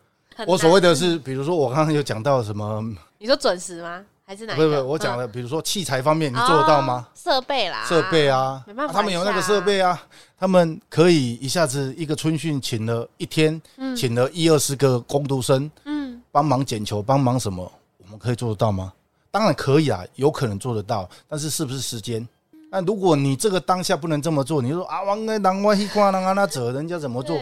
[0.47, 2.83] 我所谓的是，比如说我刚刚有讲到什么？
[3.17, 4.03] 你说准时吗？
[4.25, 4.55] 还是哪？
[4.55, 7.07] 不不，我讲了，比如说器材方面，你做得到吗？
[7.13, 10.01] 设备啦，设备啊，没办法，他们有那个设备啊，
[10.39, 13.61] 他们可以一下子一个春训请了一天，
[13.97, 17.69] 请了一二十个工读生，嗯，帮忙捡球，帮忙什么？
[17.97, 18.93] 我们可以做得到吗？
[19.33, 22.25] 当然可以啊，有可能做得到，但是是不是时间？
[22.69, 27.35] 那如果你这个当下不能这么做，你说啊，王哥，难怪一挂那那走，人家怎么做？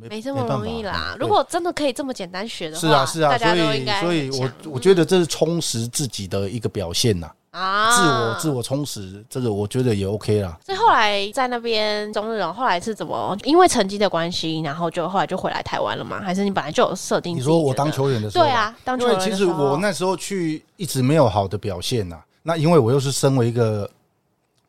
[0.00, 1.16] 没，没这么容易啦。
[1.18, 7.30] 如果真的可以这么简单学的话，是啊是啊，所以所以我我觉得这是充实自己的一个表现呐。
[7.52, 10.58] 啊，自我自我充实，这个我觉得也 OK 啦。
[10.62, 13.34] 所以后来在那边中日龙，后来是怎么？
[13.44, 16.20] 因为成绩的关系，然后就后来就回来台湾了嘛？
[16.20, 17.34] 还是你本来就有设定？
[17.34, 22.20] 你说我当球员的时候，对啊，当球员其实我那时候去一直没有好的表现呐。
[22.42, 23.88] 那因为我又是身为一个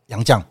[0.05, 0.41] 洋将，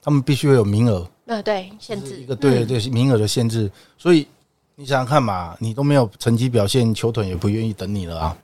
[0.00, 1.06] 他们必须会有名额。
[1.26, 3.70] 呃，对，限制一个对对名额的限制。
[3.96, 4.26] 所以
[4.74, 8.36] 你想想看嘛，你都没有成绩表现，球团也不愿意等你了啊。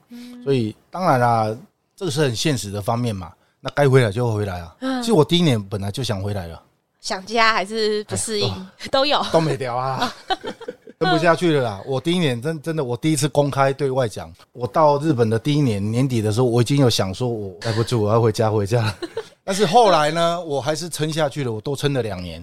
[0.43, 1.57] 所以当然啦，
[1.95, 3.31] 这个是很现实的方面嘛。
[3.61, 4.73] 那该回来就回来啊！
[5.01, 6.63] 其实我第一年本来就想回来了，
[7.01, 10.09] 想家还是不适应 都有，都没掉啊，
[10.97, 11.81] 撑不下去了啦。
[11.85, 18.95] 我第一年真真的，我第一次公开对外讲，我到日本的第一年年底的时候，我已经有想说，我待不住，我要回家回家。
[19.43, 22.41] 但是后来呢，我还是撑下去了，我都撑了两年。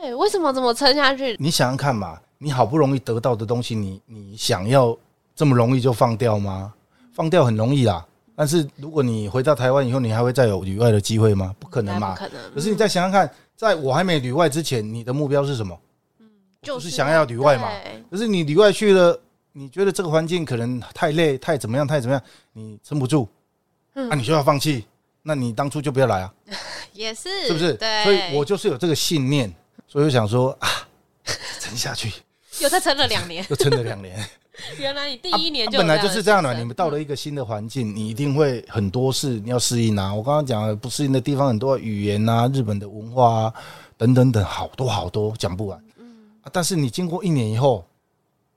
[0.00, 1.36] 对，为什么这么撑下去？
[1.38, 4.96] 你想想看嘛，你好不容易得到的东西，你你想要
[5.34, 6.72] 这么容易就放掉吗？
[7.12, 8.06] 放掉很容易啦。
[8.34, 11.54] 但是如果你回到台湾以后，你还会再有旅外的机会吗？
[11.58, 12.12] 不可能嘛！
[12.12, 12.54] 不可能。
[12.54, 15.78] 可是你再想想看，在我还没旅外之前，你的目标是什么？
[16.20, 16.26] 嗯，
[16.62, 17.68] 就是想要旅外嘛。
[18.10, 19.20] 可是你旅外去了，
[19.52, 22.22] 你觉得这个环境可能太累、太怎么样、太怎么样，
[22.54, 23.28] 你撑不住，
[23.92, 24.86] 那你就要放弃。
[25.22, 26.32] 那你当初就不要来啊！
[26.94, 27.74] 也是，是不是？
[27.74, 28.04] 对。
[28.04, 29.54] 所以我就是有这个信念，
[29.90, 30.68] 所以我想说啊，
[31.58, 32.12] 撑下去。
[32.60, 34.24] 又再撑了两年，又撑了两年。
[34.78, 36.54] 原来你第一年就、啊啊、本来就是这样的。
[36.54, 40.14] 你们到了一个新的环境，你一定会很多事你要适应啊。
[40.14, 43.54] 我刚刚讲了不适应的地方很多，语言啊、日本的文化啊
[43.96, 45.82] 等等等，好多好多讲不完。
[45.96, 47.84] 嗯，但是你经过一年以后，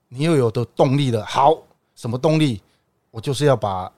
[0.08, 1.24] 你又有的动力了。
[1.24, 1.56] 好，
[1.96, 2.62] 什么动力？
[3.10, 3.90] 我就是要把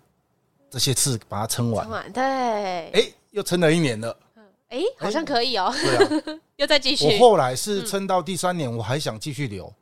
[0.70, 1.84] 这些次把它撑完。
[1.84, 2.22] 撑完，对。
[2.22, 4.16] 哎，又撑了一年了。
[4.68, 5.72] 哎，好像可以哦。
[5.74, 7.06] 对啊， 又再继续。
[7.06, 9.72] 我后来是撑到第三年，我还想继续留。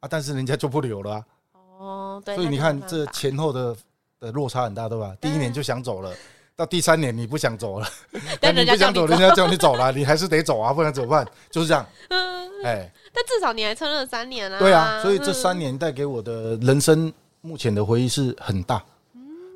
[0.00, 1.24] 啊，但是人家就不留了啊。
[1.78, 3.76] 哦，对，所以你看这前后的
[4.20, 5.14] 的落差很大，对吧？
[5.20, 6.14] 第一年就想走了，
[6.54, 7.88] 到第三年你不想走了，
[8.40, 11.26] 但 你不想走，人家叫你走了，你还是得走啊，不然怎么办？
[11.50, 11.84] 就是这样。
[12.08, 14.58] 嗯，哎，但至少你还撑了三年啊。
[14.58, 18.84] 对啊，所以这三年带给我的人生目前的回忆是很大，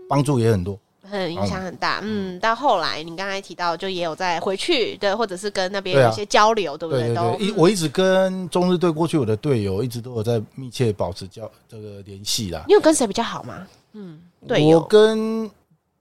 [0.09, 0.79] 帮助也很多。
[1.07, 7.15] 很影响很大，嗯，到后来你刚才提到，就也有在回去，对，或者是跟那边有一些交流，对不对？
[7.15, 12.65] 都，一我一直跟中日队过去我的队友，一直都有在密切保持交这个联系啦。
[12.67, 13.67] 你有跟谁比较好吗？
[13.93, 15.51] 嗯，对，我跟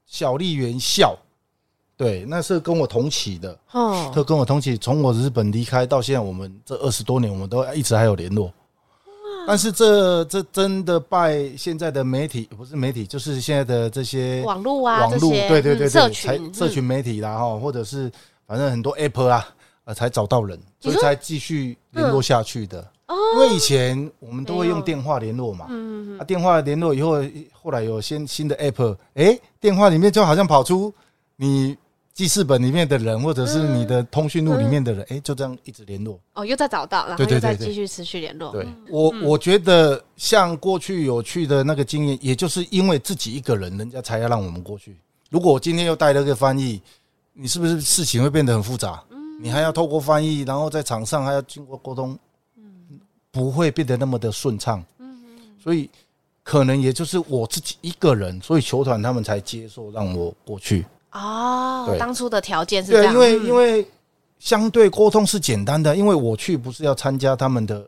[0.06, 1.18] 小笠原孝，
[1.96, 8.52] 对，那是跟我同期的，哦，他跟我同期，从我日本离开到现在，我们这二十多年，我们都一直还有联络。
[9.48, 18.12] 但是这这真的拜现在的媒体，不是媒体，就是现在的这些网络啊，网络，对对对对，社群社群媒体啦哈，或者是
[18.48, 19.48] 反正很多 app 啊，
[19.84, 22.86] 呃，才找到人，所以才继续联络下去的。
[23.36, 30.94] 因为以前我们都会用电话联络嘛，嗯，啊，电话联络以后，后来有新新的 app，哎，电话里面就好像跑出
[31.36, 31.78] 你。
[32.16, 36.18] 记事本里面的人，或者是你的通讯录里面的人，哎、嗯嗯欸，就这样一直联络。
[36.34, 38.54] 哦，又再找到，然后又再继续持续联络。
[38.54, 44.96] 对，我我觉得像过去有趣的那个经验，也就是因为自己一个人，人家才要让我们过去。
[45.30, 46.82] 如果我今天又带了个翻译，
[47.34, 49.04] 你是不是事情会变得很复杂？
[49.10, 52.18] 嗯，你还要透过翻译，然后在场上还要经过沟通，
[52.56, 52.98] 嗯，
[53.30, 54.82] 不会变得那么的顺畅。
[55.62, 55.90] 所以
[56.44, 60.86] 可能也就是我自己一个人，所以球团他们才接受让我过去。
[61.16, 63.88] 哦，对当初的条件是这样，对，因为因为
[64.38, 67.88] 相对沟通是简单的，因为我去不是要参加他们的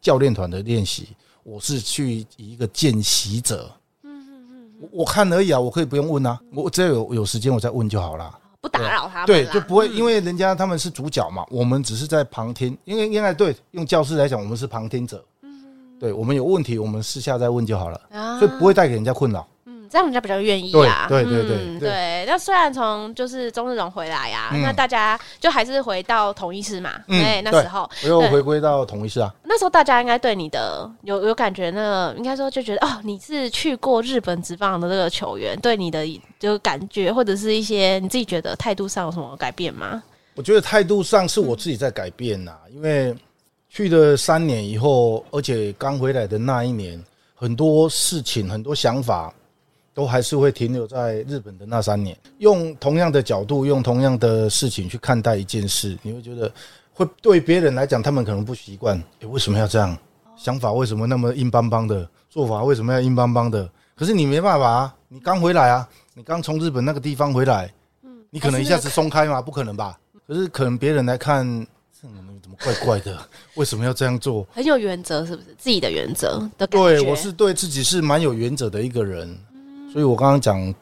[0.00, 1.08] 教练团的练习，
[1.42, 3.70] 我是去以一个见习者。
[4.02, 9.26] 嗯嗯嗯，我看而已啊，我可以不用问啊，我只要有有时间我再问就好了，不打扰他们。
[9.26, 15.24] 对，就不会因为人家他们是主角嘛，我们只是在旁听，因为应该对用教师来讲，我们是旁听者。
[15.40, 15.64] 嗯，
[15.98, 17.98] 对，我们有问题，我们私下再问就好了，
[18.38, 19.48] 所以不会带给人家困扰。
[19.88, 22.24] 这样人家比较愿意啊，对对对对对。
[22.26, 29.32] 那虽然从就是中日荣回来呀，那大家就还是回到同一师嘛，哎，那时候我又回归到同一师啊。
[29.44, 36.04] 那时候大家应该对你的有有感觉，那应该说就觉得哦，你是去过日本职棒的这个球员，对你的
[36.38, 40.02] 就感觉或者是一些你自己觉得态度上有什么改变吗？
[40.34, 43.16] 我觉得态度上是我自己在改变呐，因为
[43.70, 47.02] 去了三年以后，而且刚回来的那一年，
[47.34, 49.32] 很多事情很多想法。
[49.96, 56.52] 都还是会停留在日本的那三年，用同样的角度，用同样的事情去看待一件事，你会觉得
[56.92, 59.96] 会对别人来讲，他们可能不习惯，诶，为什么要这样？
[60.36, 62.06] 想法为什么那么硬邦邦的？
[62.28, 63.66] 做法为什么要硬邦邦的？
[63.94, 67.72] 可是你没办法啊，你刚回来啊，你刚从日本那个地方回来，
[68.28, 69.40] 你可能一下子松开吗？
[69.40, 69.98] 不可能吧？
[70.28, 71.46] 可是可能别人来看，
[71.98, 72.06] 这
[72.42, 73.18] 怎么怪怪的？
[73.54, 74.46] 为什么要这样做？
[74.52, 75.54] 很有原则，是不是？
[75.56, 76.46] 自己的原则。
[76.68, 79.34] 对，我是对自己是蛮有原则的一个人，
[79.96, 80.74] 所以我刚刚讲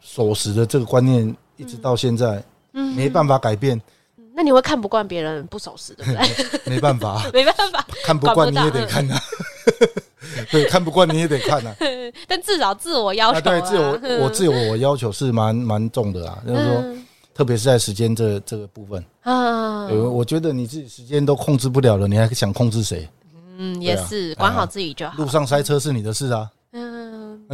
[0.00, 2.40] 守时的这个观念，一直到现在，
[2.70, 3.82] 没办法改变。
[4.32, 6.60] 那你会看不惯别人不守时，对不对？
[6.70, 9.20] 没办法， 没办法，看不惯你也得看啊。
[10.52, 11.74] 对，看不惯你也得看啊。
[12.28, 16.38] 但至少自我要求，对，自我我自我要求是蛮蛮重的啊。
[16.46, 16.84] 就是说，
[17.34, 23.08] 特别是在时间这这个部分啊，我觉得你自己时间都控制不了了，你还想控制谁？
[23.58, 25.20] 嗯，也是，管好自己就好。
[25.20, 26.48] 路上塞车是你的事啊。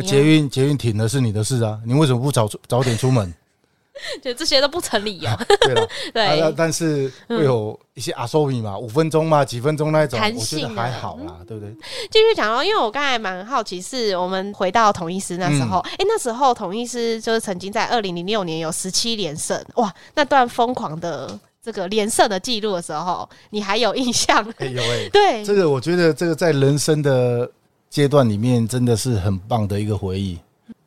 [0.03, 1.79] 捷运捷运停了是你的事啊。
[1.87, 3.33] 你为什么不早早点出门？
[4.23, 5.39] 就这些都不成理啊。
[5.61, 11.71] 对了， 对，但是会有一些阿苏米嘛，五分钟嘛，几分钟那一种，我觉得还好啦，对不对？
[12.11, 24.43] 继续讲哦，因为我刚才蛮好奇，是我们回到统一师那时候，哎，那时候统一师就是曾经在二零零六年有十七连胜，哇，那段疯狂的这个连胜的记录的时候，你还有印象？
[24.57, 27.51] 哎有哎，对，这个我觉得这个在人生的
[27.91, 30.39] 阶段里面真的是很棒的一个回忆。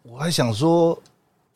[0.01, 0.99] 我还想说。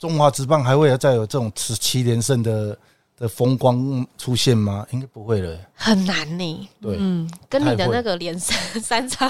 [0.00, 2.78] 中华职棒还会再有这种十七连胜的
[3.18, 4.86] 的风光出现吗？
[4.92, 6.68] 应该不会了，很难呢。
[6.80, 9.28] 对，嗯，跟你的那个连胜三场，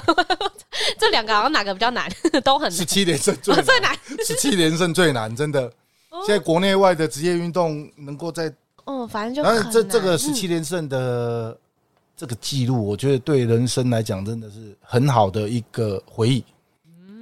[1.01, 2.07] 这两个好像哪个比较难？
[2.45, 2.71] 都很难。
[2.71, 5.73] 十七连胜最最难，十七连胜最难，真的。
[6.27, 8.53] 现在国内外的职业运动能够在
[8.85, 11.59] 哦，反正就这这个十七连胜的
[12.19, 16.45] 这个记录，我觉得对人生来讲真的是很好的一个回忆。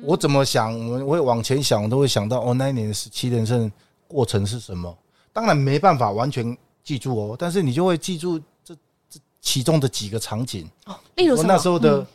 [0.03, 3.71] 我怎么想，我我会往前想，我都会想到哦，那一年十七连胜
[4.09, 4.97] 过程是什么？
[5.35, 8.75] 当然没办法完全记住哦，但是你就会记住这
[9.11, 10.67] 这其中的几个场景。
[10.87, 12.07] 哦，例如说那时候的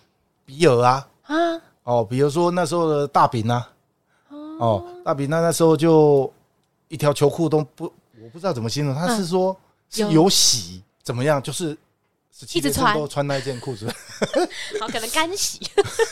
[0.44, 1.08] 比尔啊。
[1.22, 1.36] 啊？
[1.84, 3.72] 哦，比如说那时候的大饼啊。
[4.58, 6.34] 哦，大饼那那时候就
[6.88, 7.84] 一条球裤都不，
[8.24, 9.56] 我不知道怎么形容，他是说
[9.88, 10.28] 是有。
[10.28, 11.78] 洗怎么样，就是。
[12.54, 13.86] 一直穿都穿那一件裤子，
[14.80, 15.60] 好，可能干洗，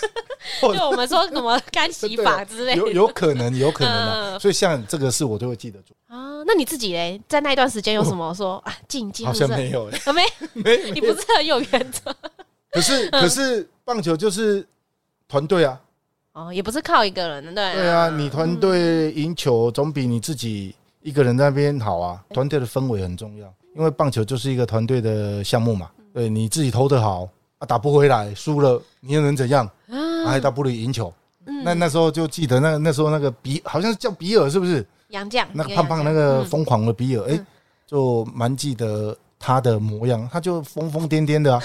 [0.62, 4.38] 就我们说什么干洗 法之类的，有有可能，有可能啊。
[4.38, 6.44] 所以像这个事，我都会记得住啊。
[6.46, 8.78] 那你自己嘞，在那一段时间有什么说啊？
[8.88, 9.26] 禁忌？
[9.26, 12.16] 好像没有，没没，你不是很有原则？
[12.72, 14.66] 可是可是棒球就是
[15.28, 15.82] 团队啊，
[16.34, 22.24] 哦，也不是靠一个人的，对对啊，你团队赢球总比你自己一个人那边好啊。
[22.34, 25.90] 团队的氛围很重要，因为棒球就是一个团队的项目嘛。
[26.14, 27.28] 对，你自己投的好
[27.60, 29.66] 啊，打不回来，输了，你又能怎样？
[29.90, 31.14] 啊，还倒不如赢球。
[31.64, 34.86] 那那时候就记得那那时候那个比好像是叫比尔是不是？
[35.10, 37.46] 杨将，那个胖胖那个疯狂的比尔，哎，
[37.88, 41.62] 就蛮记得他的模样，他就疯疯癫癫的啊，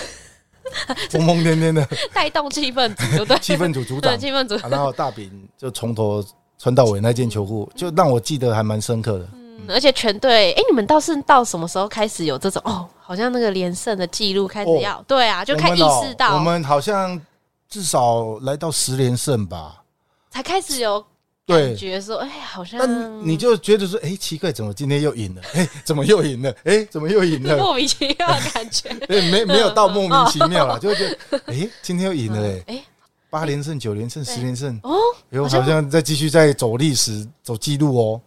[1.10, 4.56] 疯疯癫癫的，带动气氛组，对，气氛组组长，气氛组。
[4.68, 6.24] 然后大饼就从头
[6.58, 9.28] 穿到尾那件球裤，就让我记得还蛮深刻的。
[9.68, 12.88] 而且全队，哎，你们倒是到什么时候开始有这种哦？
[13.06, 17.20] 好像那个连胜的记录开始要，对啊，就开意识到，我们好像
[17.68, 19.82] 至少来到十连胜吧，
[20.30, 21.04] 才开始有
[21.46, 22.86] 感觉说，哎，好像，那
[23.22, 25.42] 你就觉得说，哎，奇怪，怎么今天又赢了？
[25.52, 26.54] 哎，怎么又赢了？
[26.64, 27.56] 哎，怎么又赢了？
[27.62, 32.82] 莫名其妙的感觉， 对，没没有到莫名其妙了，就觉得，哎，今天又赢了，哎，
[33.28, 34.96] 八连胜、九连胜、十连胜，哦，
[35.28, 38.20] 有，好像在继续在走历史、走记录哦。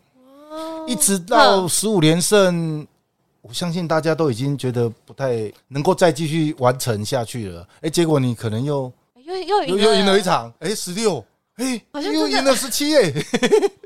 [0.87, 2.87] 一直到十五连胜，
[3.41, 7.67] 我相信大家都已经觉得不太能够再继续完成下去了。
[7.81, 8.91] 哎，结果你可能又
[9.25, 11.23] 又又又又赢了一场，哎，十六，
[11.55, 13.13] 哎，又赢了十七，哎，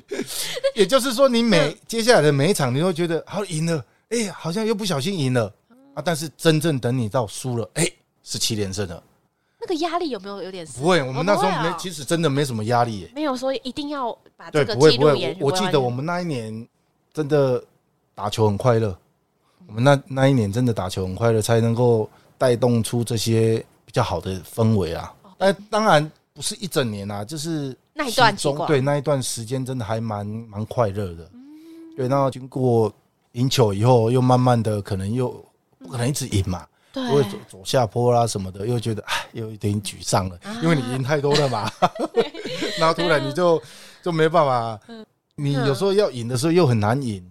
[0.75, 5.53] 也就是说，你每接下来的每一场，你都觉得好赢了，哎，好像又不小心赢了。
[5.93, 6.01] 啊。
[6.03, 7.87] 但是真正等你到输了，哎，
[8.23, 9.03] 十七连胜了，
[9.59, 10.65] 那个压力有没有有点？
[10.67, 15.37] 不会，我们那时候没，其实真的没什么压力，没有说一定要把这个记录演。
[15.39, 16.67] 我记得我们那一年。
[17.13, 17.61] 真的
[18.15, 18.97] 打球很快乐，
[19.71, 25.13] 我们那那一年真的打球很快乐，才能够带动出这些比较好的氛围啊。
[25.37, 31.25] 但当然不是一整年啊，就是那一段中对那一段时间真的还蛮蛮快乐的。
[31.95, 32.91] 对，然后经过
[33.31, 35.29] 赢球以后，又慢慢的可能又
[35.79, 41.71] 不可能一直赢嘛，对，会走走下坡啦什么的，又觉得哎，又有一点沮丧了，因为你赢太多了嘛。
[42.77, 43.61] 然后突然你就
[44.03, 44.77] 就没办法。
[45.35, 47.25] 你有时候要赢的时候又很难赢，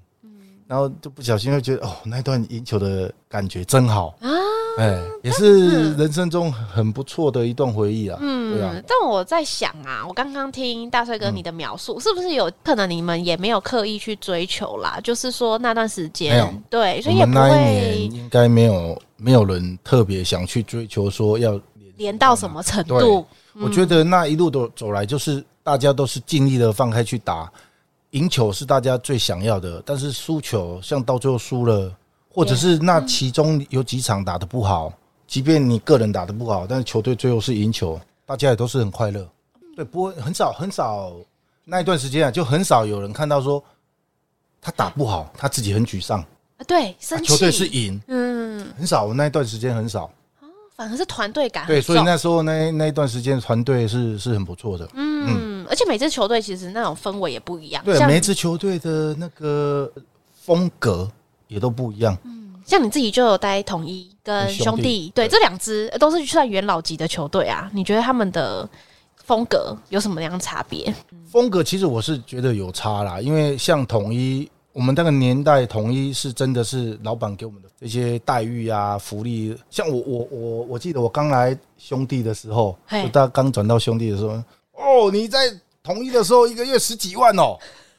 [0.71, 4.31] 然后就不小心会觉得哦，那段赢球的感觉真好啊！
[4.79, 8.17] 哎，也是人生中很不错的一段回忆啊。
[8.23, 8.73] 嗯，对啊。
[8.87, 15.01] 但我在想啊，我刚刚听大帅哥你的描述，是不是有可能你们也没有刻意去追求啦？
[15.03, 17.41] 就是说那段时间，对，所以也不会。
[17.41, 21.61] 那一年应该没有没有人特别想去追求说要
[21.97, 23.27] 连到什么程度。
[23.55, 27.51] 我觉得那一路都走来，就是大家都是尽力的放开去打。
[28.11, 31.95] 赢球是大家最想要的，但是输球像到最后输了，
[32.29, 34.93] 或者是那其中有几场打得不好，
[35.27, 39.29] 即便你个人打得不好，但是球队最后是赢球，大家也都是很快乐。
[39.77, 41.13] 对，不会很少很少
[41.65, 43.63] 那一段时间啊，就很少有人看到说
[44.61, 46.25] 他打不好，他自己很沮丧。
[46.67, 47.27] 对，生气。
[47.27, 49.15] 球队是赢，嗯，很少。
[49.15, 50.11] 那一段时间很少。
[50.77, 59.91] 反而是团队感，对，所以那时候那那一段时间团队是是很不错的，嗯，嗯，而且每支球队其实那种氛围也不一样，对，每支球队的那个
[60.35, 61.11] 风格
[61.47, 68.69] 也都不一样，嗯，像你自己就有待统一跟兄弟，兄弟对，对这两支都是算元老级的球队啊，你觉得他们的
[69.15, 70.93] 风格有什么样差别？
[71.31, 74.51] 风格其实我是觉得有差啦，因为像统一。
[74.73, 84.41] 我们那个年代统一是真的是老板给我们的这些待遇啊、福利，像我我我我记得我刚来兄弟的时候，就大家刚转到兄弟的时候，
[84.81, 85.53] 哦，你在
[85.83, 87.59] 统一的时候一个月十几万哦，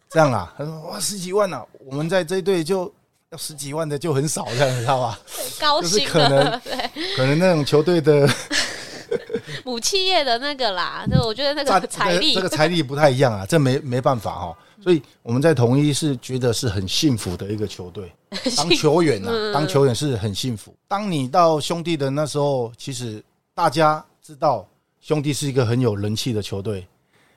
[0.09, 0.53] 这样啊？
[0.57, 2.91] 他说哇十几万啊，我们在这一队就
[3.29, 5.19] 要十几万的就很少，这样你知道吧？
[5.59, 6.61] 高兴可能
[7.15, 8.27] 可能那种球队的
[9.63, 14.57] 母企业的那个啦，就我觉得那个财力这个财力不太一样啊，这没没办法哈。
[14.83, 18.11] 所以我们在统一是觉得是很幸福的一个球队，
[18.57, 20.73] 当球员啊，当球员是很幸福。
[20.87, 23.23] 当你到兄弟的那时候，其实
[23.53, 24.65] 大家知道
[25.01, 26.87] 兄弟是一个很有人气的球队，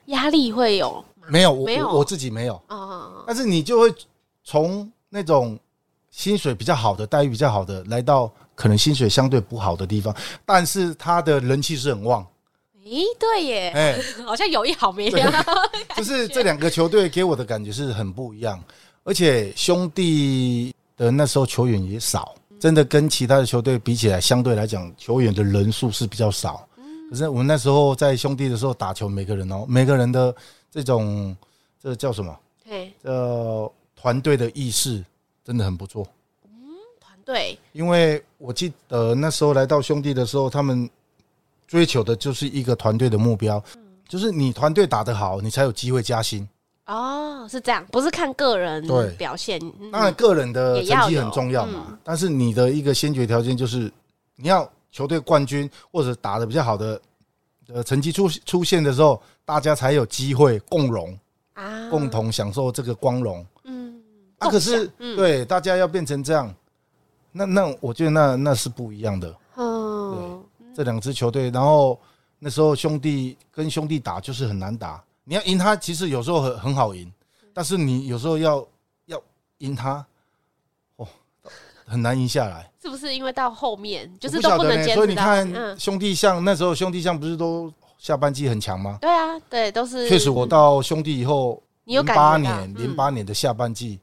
[0.05, 1.03] 压力会有？
[1.27, 2.61] 没有，我我自己没有。
[2.67, 3.23] 啊。
[3.25, 3.91] 但是你就会
[4.43, 5.59] 从那种
[6.11, 12.25] 薪水比较好的待遇比较好的，来到可能薪水相对不好的地方，但是他的人气是很旺。
[12.83, 15.53] 咦，对耶，哎， 好像有一好没两好，
[15.97, 18.63] 就是这两个球队给我的感觉是很不一样，
[19.03, 26.67] 而且兄弟的那时候球员也少，真的跟其他的球队比起来，相对来讲球员的人数是比较少。
[27.09, 30.35] 可是我们那时候在兄弟的时候打球，每个人哦，每个人的
[30.71, 31.35] 这种
[31.81, 32.37] 这叫什么？
[32.63, 35.03] 对，呃，团队的意识
[35.43, 36.07] 真的很不错。
[36.45, 36.51] 嗯，
[36.99, 40.89] 团队，因为我记得那时候来到兄弟的时候，他们。
[41.67, 43.61] 追求的就是一个团队的目标，
[44.07, 46.47] 就是你团队打得好，你才有机会加薪。
[46.85, 48.87] 哦，是这样，不是看个人
[49.17, 49.59] 表现。
[49.91, 53.91] 当然，个人的成绩很重要嘛，但是你的一个先决条件就是
[54.35, 57.01] 你要球队冠军或者打的比较好的
[57.67, 61.19] 呃成绩出出现的时候，大家才有机会共荣
[61.53, 63.45] 啊，共同享受这个光荣。
[63.65, 64.01] 嗯，
[64.39, 66.55] 啊，可是对大家要变成这样，
[67.33, 69.35] 那那我觉得那那是不一样的。
[69.55, 70.41] 哦
[70.73, 71.99] 这两支球队，然后
[72.39, 75.03] 那时候兄弟跟兄弟打就是很难打。
[75.25, 77.11] 你要赢他，其实有时候很很好赢，
[77.53, 78.65] 但是你有时候要
[79.07, 79.21] 要
[79.57, 80.05] 赢他，哦，
[81.85, 82.69] 很难赢下来。
[82.81, 84.93] 是不是因为到后面就是都不能坚持？
[84.93, 88.97] 所以你看兄弟象那时候兄弟像不是都下半季很强吗？
[89.01, 90.07] 对啊，对，都是。
[90.07, 93.99] 确实，我到兄弟以后，零八年零八年的下半季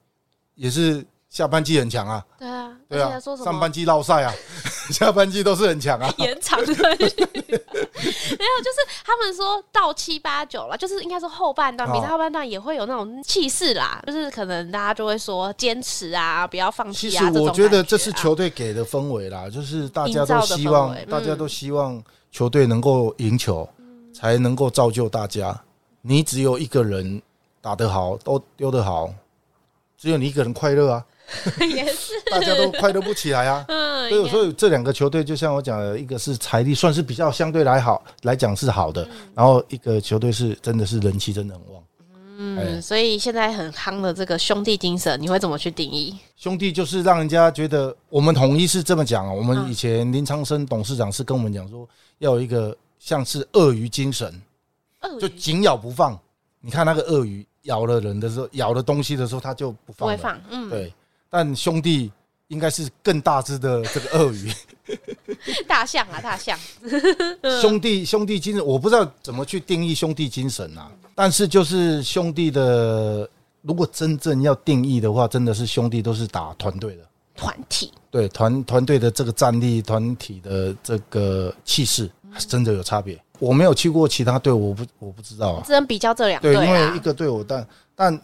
[0.55, 2.27] 也是下半季很强啊。
[2.39, 2.62] 对啊，
[2.93, 4.35] 对啊，上半季落赛啊。
[4.91, 17.25] 下半季都是很强啊，延长的，没有，就是他们说到七八九了，就是应该说后半段，比赛后半段也会有那种气势啦，就是可能大家就会说坚持啊，不要放弃啊。
[17.29, 23.67] 其实我觉得这是球队给的氛围啦，就是大家都希望，大家都希望球队能够赢球，
[24.13, 25.59] 才能够造就大家。
[26.03, 27.23] 你只有一个人
[27.61, 29.15] 打得好，都丢得好，
[29.97, 31.05] 只有你一个人快乐啊。
[31.67, 33.65] 也是，大家都快乐不起来啊。
[33.69, 41.83] 嗯，所以所以这两个球队，就像我讲的，一个是财力算是比较相对来好来讲是好的，然后一个球队是真的是人气真的很旺。
[42.39, 46.17] 嗯，所以现在很夯的这个兄弟精神，你会怎么去定义？
[46.37, 49.33] 兄弟就是让人家觉得我们统一是这么讲啊。
[49.33, 54.43] 我们以前林昌生董事长是跟我们讲说，要有一个像是鳄鱼精神，
[55.21, 56.19] 就紧咬不放。
[56.61, 60.41] 你看那个鳄鱼咬了人的时候，咬了东西的时候，它就不放，不会放。
[60.51, 60.93] 嗯，对。
[61.35, 62.13] 但兄弟
[62.49, 64.53] 应该是更大只的这个鳄鱼，
[65.67, 66.59] 大象啊，大象。
[67.63, 70.91] 兄弟兄弟精神，我不知道怎么去定义兄弟精神啊。
[71.15, 73.27] 但是就是兄弟的，
[73.63, 77.03] 如果真正要定义的话，真的是兄弟都是打团队的
[77.35, 77.91] 团体。
[78.11, 82.11] 对团团队的这个战力，团体的这个气势，
[82.47, 83.19] 真的有差别。
[83.39, 85.63] 我没有去过其他队，我不我不知道啊。
[85.65, 88.21] 只能比较这两队，对，因为一个队伍，但但。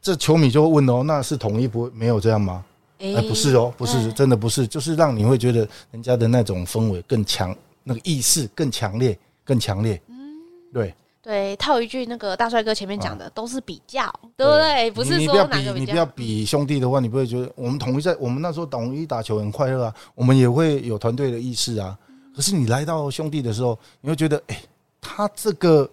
[0.00, 2.64] 这球迷就会问哦，那是统一不没有这样吗？
[2.98, 10.02] 哎，不是哦，不是，真的不是，就是让你会觉得人家的那种氛围更强，那个意识更强烈，更强烈。
[10.08, 10.34] 嗯，
[10.72, 14.90] 对对，套一句那个大帅哥前面讲的，都是比较，对不对？
[14.90, 21.96] 不是说哪个比，你不要比兄弟的话，你不会觉得我们统一在我们那时候统一打球很快乐啊，我们也会有团队的意识啊。
[22.34, 24.60] 可是你来到兄弟的时候，你会觉得，哎，
[25.00, 25.88] 他这个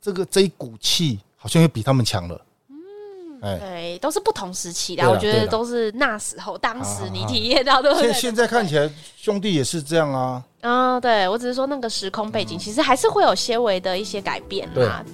[0.00, 2.38] 这个这一股气好像又比他们强了。
[3.44, 7.94] 哎，对，都是不同时期的，我觉得都是那时候当时你体验到的。
[7.96, 10.42] 现现在看起来，兄弟也是这样啊。
[10.62, 15.04] 嗯，对，我只是说那个时空背景，其实还是会有些微的一些改变啦。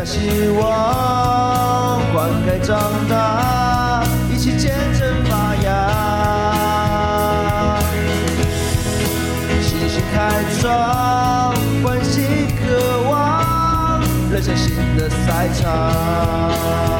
[0.00, 5.68] 下希望，灌溉长大，一起见证发芽。
[9.60, 16.99] 信心开创，关心渴望，人生新的赛场。